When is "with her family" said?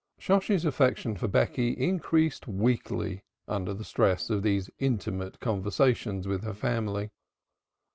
6.27-7.11